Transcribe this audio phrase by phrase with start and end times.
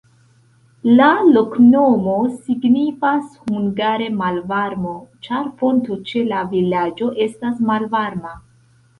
[0.99, 2.13] La loknomo
[2.45, 4.93] signifas hungare malvarmo,
[5.27, 8.33] ĉar fonto ĉe la vilaĝo estas malvarma.